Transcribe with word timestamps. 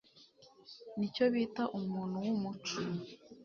Nicyo 0.97 1.25
bita 1.33 1.63
umuntu 1.79 2.15
wumuco. 2.25 2.75